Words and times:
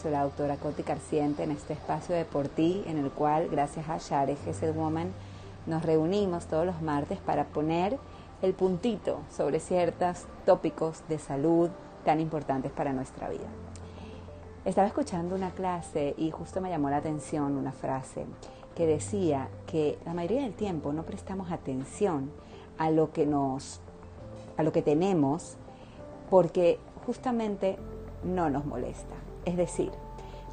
soy 0.00 0.12
la 0.12 0.22
doctora 0.22 0.56
Coti 0.56 0.82
Carciente 0.82 1.42
en 1.42 1.50
este 1.50 1.74
espacio 1.74 2.14
de 2.14 2.24
Por 2.24 2.48
Ti, 2.48 2.84
en 2.86 2.96
el 2.96 3.10
cual, 3.10 3.48
gracias 3.50 3.86
a 3.90 3.98
Share 3.98 4.34
Gesed 4.34 4.74
Woman, 4.74 5.12
nos 5.66 5.82
reunimos 5.82 6.46
todos 6.46 6.64
los 6.64 6.80
martes 6.80 7.18
para 7.18 7.44
poner 7.44 7.98
el 8.40 8.54
puntito 8.54 9.20
sobre 9.30 9.60
ciertos 9.60 10.24
tópicos 10.46 11.02
de 11.10 11.18
salud 11.18 11.68
tan 12.06 12.18
importantes 12.18 12.72
para 12.72 12.94
nuestra 12.94 13.28
vida. 13.28 13.48
Estaba 14.64 14.86
escuchando 14.86 15.34
una 15.34 15.50
clase 15.50 16.14
y 16.16 16.30
justo 16.30 16.62
me 16.62 16.70
llamó 16.70 16.88
la 16.88 16.96
atención 16.96 17.58
una 17.58 17.72
frase 17.72 18.24
que 18.74 18.86
decía 18.86 19.48
que 19.66 19.98
la 20.06 20.14
mayoría 20.14 20.42
del 20.42 20.54
tiempo 20.54 20.94
no 20.94 21.02
prestamos 21.02 21.50
atención 21.50 22.30
a 22.78 22.90
lo 22.90 23.12
que 23.12 23.26
nos 23.26 23.80
a 24.56 24.62
lo 24.62 24.72
que 24.72 24.80
tenemos 24.80 25.56
porque 26.30 26.78
justamente 27.04 27.78
no 28.24 28.50
nos 28.50 28.64
molesta. 28.64 29.14
Es 29.44 29.56
decir, 29.56 29.90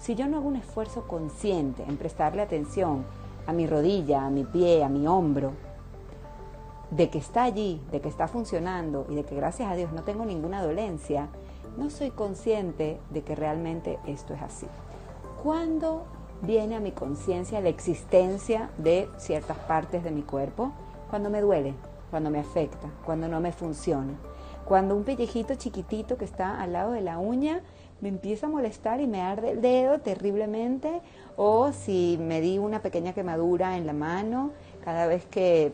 si 0.00 0.14
yo 0.14 0.26
no 0.26 0.38
hago 0.38 0.48
un 0.48 0.56
esfuerzo 0.56 1.06
consciente 1.06 1.82
en 1.86 1.96
prestarle 1.96 2.42
atención 2.42 3.04
a 3.46 3.52
mi 3.52 3.66
rodilla, 3.66 4.26
a 4.26 4.30
mi 4.30 4.44
pie, 4.44 4.84
a 4.84 4.88
mi 4.88 5.06
hombro, 5.06 5.52
de 6.90 7.10
que 7.10 7.18
está 7.18 7.44
allí, 7.44 7.80
de 7.90 8.00
que 8.00 8.08
está 8.08 8.28
funcionando 8.28 9.06
y 9.08 9.16
de 9.16 9.24
que 9.24 9.34
gracias 9.34 9.70
a 9.70 9.74
Dios 9.74 9.92
no 9.92 10.02
tengo 10.02 10.24
ninguna 10.24 10.62
dolencia, 10.62 11.28
no 11.76 11.90
soy 11.90 12.10
consciente 12.10 13.00
de 13.10 13.22
que 13.22 13.34
realmente 13.34 13.98
esto 14.06 14.34
es 14.34 14.42
así. 14.42 14.66
¿Cuándo 15.42 16.04
viene 16.42 16.76
a 16.76 16.80
mi 16.80 16.92
conciencia 16.92 17.60
la 17.60 17.68
existencia 17.68 18.70
de 18.78 19.08
ciertas 19.18 19.58
partes 19.58 20.04
de 20.04 20.10
mi 20.10 20.22
cuerpo? 20.22 20.72
Cuando 21.10 21.30
me 21.30 21.40
duele, 21.40 21.74
cuando 22.10 22.30
me 22.30 22.38
afecta, 22.38 22.88
cuando 23.04 23.28
no 23.28 23.40
me 23.40 23.52
funciona. 23.52 24.14
Cuando 24.66 24.96
un 24.96 25.04
pellejito 25.04 25.54
chiquitito 25.54 26.16
que 26.18 26.24
está 26.24 26.60
al 26.60 26.72
lado 26.72 26.90
de 26.90 27.00
la 27.00 27.18
uña 27.18 27.62
me 28.00 28.08
empieza 28.08 28.46
a 28.46 28.50
molestar 28.50 29.00
y 29.00 29.06
me 29.06 29.22
arde 29.22 29.52
el 29.52 29.60
dedo 29.60 30.00
terriblemente, 30.00 31.02
o 31.36 31.72
si 31.72 32.18
me 32.20 32.40
di 32.40 32.58
una 32.58 32.82
pequeña 32.82 33.12
quemadura 33.12 33.76
en 33.76 33.86
la 33.86 33.92
mano 33.92 34.50
cada 34.84 35.06
vez 35.06 35.24
que 35.26 35.72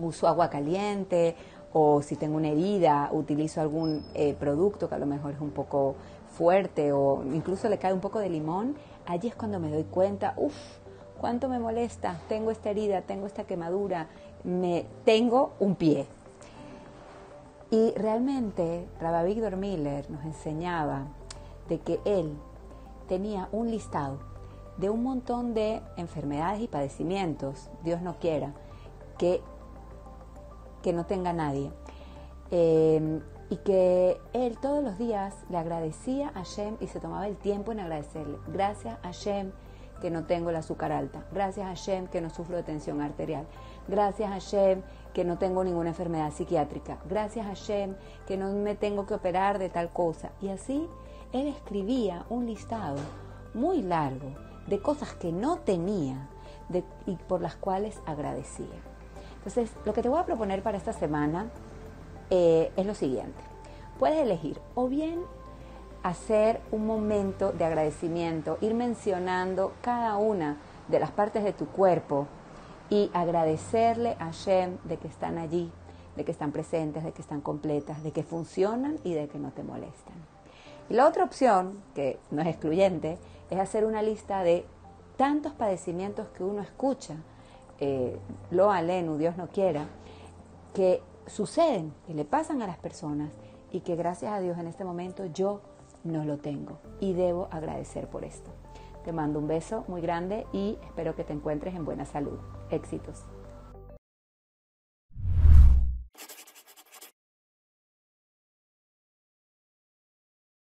uso 0.00 0.26
agua 0.26 0.50
caliente, 0.50 1.36
o 1.72 2.02
si 2.02 2.16
tengo 2.16 2.36
una 2.36 2.48
herida, 2.48 3.08
utilizo 3.12 3.60
algún 3.60 4.04
eh, 4.14 4.34
producto 4.34 4.88
que 4.88 4.96
a 4.96 4.98
lo 4.98 5.06
mejor 5.06 5.34
es 5.34 5.40
un 5.40 5.50
poco 5.50 5.94
fuerte, 6.36 6.92
o 6.92 7.22
incluso 7.32 7.68
le 7.68 7.78
cae 7.78 7.92
un 7.92 8.00
poco 8.00 8.18
de 8.18 8.30
limón, 8.30 8.74
allí 9.06 9.28
es 9.28 9.36
cuando 9.36 9.60
me 9.60 9.70
doy 9.70 9.84
cuenta, 9.84 10.34
uff, 10.36 10.56
cuánto 11.20 11.48
me 11.48 11.60
molesta, 11.60 12.20
tengo 12.28 12.50
esta 12.50 12.70
herida, 12.70 13.02
tengo 13.02 13.26
esta 13.26 13.44
quemadura, 13.44 14.08
me 14.42 14.86
tengo 15.04 15.52
un 15.60 15.76
pie, 15.76 16.06
y 17.70 17.92
realmente 17.96 18.88
Rabbi 19.00 19.34
Víctor 19.34 19.56
Miller 19.56 20.10
nos 20.10 20.24
enseñaba 20.24 21.06
de 21.68 21.80
que 21.80 22.00
él 22.04 22.36
tenía 23.08 23.48
un 23.52 23.70
listado 23.70 24.18
de 24.78 24.90
un 24.90 25.02
montón 25.02 25.54
de 25.54 25.82
enfermedades 25.96 26.60
y 26.62 26.68
padecimientos, 26.68 27.68
Dios 27.82 28.00
no 28.00 28.18
quiera, 28.18 28.54
que, 29.18 29.42
que 30.82 30.92
no 30.92 31.04
tenga 31.04 31.32
nadie. 31.32 31.70
Eh, 32.50 33.20
y 33.50 33.56
que 33.56 34.20
él 34.32 34.58
todos 34.58 34.84
los 34.84 34.98
días 34.98 35.34
le 35.48 35.56
agradecía 35.56 36.30
a 36.34 36.42
Shem 36.42 36.76
y 36.80 36.86
se 36.86 37.00
tomaba 37.00 37.26
el 37.26 37.36
tiempo 37.36 37.72
en 37.72 37.80
agradecerle. 37.80 38.38
Gracias 38.48 38.98
a 39.02 39.10
Shem 39.10 39.52
que 40.00 40.10
no 40.10 40.24
tengo 40.24 40.50
el 40.50 40.56
azúcar 40.56 40.92
alta. 40.92 41.24
Gracias 41.32 41.66
a 41.66 41.74
Shem 41.74 42.06
que 42.06 42.20
no 42.20 42.30
sufro 42.30 42.56
de 42.56 42.62
tensión 42.62 43.00
arterial. 43.00 43.46
Gracias 43.88 44.30
a 44.30 44.38
Shem 44.38 44.82
que 45.12 45.24
no 45.24 45.38
tengo 45.38 45.64
ninguna 45.64 45.90
enfermedad 45.90 46.32
psiquiátrica. 46.32 46.98
Gracias 47.08 47.46
a 47.46 47.54
Shem 47.54 47.96
que 48.26 48.36
no 48.36 48.52
me 48.52 48.74
tengo 48.74 49.06
que 49.06 49.14
operar 49.14 49.58
de 49.58 49.68
tal 49.68 49.90
cosa. 49.90 50.30
Y 50.40 50.48
así 50.48 50.88
él 51.32 51.48
escribía 51.48 52.24
un 52.28 52.46
listado 52.46 52.98
muy 53.54 53.82
largo 53.82 54.34
de 54.66 54.80
cosas 54.80 55.14
que 55.14 55.32
no 55.32 55.58
tenía 55.58 56.28
y 57.06 57.16
por 57.16 57.40
las 57.40 57.56
cuales 57.56 58.00
agradecía. 58.06 58.66
Entonces, 59.38 59.70
lo 59.84 59.94
que 59.94 60.02
te 60.02 60.08
voy 60.08 60.20
a 60.20 60.26
proponer 60.26 60.62
para 60.62 60.76
esta 60.76 60.92
semana 60.92 61.46
eh, 62.30 62.70
es 62.76 62.86
lo 62.86 62.94
siguiente. 62.94 63.40
Puedes 63.98 64.18
elegir 64.18 64.60
o 64.74 64.88
bien 64.88 65.20
hacer 66.02 66.60
un 66.70 66.86
momento 66.86 67.52
de 67.52 67.64
agradecimiento, 67.64 68.58
ir 68.60 68.74
mencionando 68.74 69.72
cada 69.82 70.16
una 70.16 70.58
de 70.88 71.00
las 71.00 71.10
partes 71.10 71.44
de 71.44 71.52
tu 71.52 71.66
cuerpo 71.66 72.26
y 72.90 73.10
agradecerle 73.12 74.16
a 74.18 74.30
Shem 74.30 74.78
de 74.84 74.96
que 74.96 75.08
están 75.08 75.38
allí, 75.38 75.70
de 76.16 76.24
que 76.24 76.32
están 76.32 76.52
presentes, 76.52 77.04
de 77.04 77.12
que 77.12 77.22
están 77.22 77.40
completas, 77.40 78.02
de 78.02 78.12
que 78.12 78.22
funcionan 78.22 78.98
y 79.04 79.14
de 79.14 79.28
que 79.28 79.38
no 79.38 79.50
te 79.50 79.62
molestan. 79.62 80.14
Y 80.88 80.94
la 80.94 81.06
otra 81.06 81.24
opción, 81.24 81.82
que 81.94 82.18
no 82.30 82.40
es 82.40 82.48
excluyente, 82.48 83.18
es 83.50 83.58
hacer 83.58 83.84
una 83.84 84.02
lista 84.02 84.42
de 84.42 84.64
tantos 85.16 85.52
padecimientos 85.52 86.28
que 86.28 86.44
uno 86.44 86.62
escucha, 86.62 87.16
eh, 87.80 88.18
lo 88.50 88.70
alenu, 88.70 89.18
Dios 89.18 89.36
no 89.36 89.48
quiera, 89.48 89.86
que 90.74 91.02
suceden, 91.26 91.92
que 92.06 92.14
le 92.14 92.24
pasan 92.24 92.62
a 92.62 92.66
las 92.66 92.78
personas 92.78 93.30
y 93.70 93.80
que 93.80 93.96
gracias 93.96 94.32
a 94.32 94.40
Dios 94.40 94.58
en 94.58 94.66
este 94.66 94.84
momento 94.84 95.26
yo 95.26 95.60
no 96.04 96.24
lo 96.24 96.38
tengo 96.38 96.78
y 97.00 97.12
debo 97.12 97.48
agradecer 97.50 98.08
por 98.08 98.24
esto. 98.24 98.50
Te 99.04 99.12
mando 99.12 99.38
un 99.38 99.48
beso 99.48 99.84
muy 99.88 100.00
grande 100.00 100.46
y 100.52 100.78
espero 100.84 101.14
que 101.14 101.24
te 101.24 101.32
encuentres 101.32 101.74
en 101.74 101.84
buena 101.84 102.04
salud. 102.04 102.38
Éxitos. 102.70 103.24